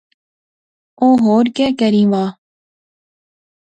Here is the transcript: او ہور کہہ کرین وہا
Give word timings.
او 1.01 1.07
ہور 1.23 1.45
کہہ 1.55 1.75
کرین 1.79 2.07
وہا 2.11 2.25